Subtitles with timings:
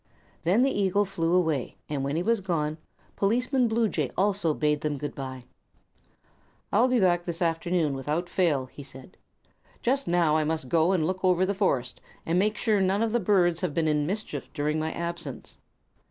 [0.45, 2.79] Then the eagle flew away, and when he was gone
[3.15, 5.43] Policeman Bluejay also bade them good bye.
[6.73, 9.15] "I'll be back this afternoon, without fail," he said.
[9.83, 13.11] "Just now I must go and look over the forest, and make sure none of
[13.11, 15.57] the birds have been in mischief during my absence.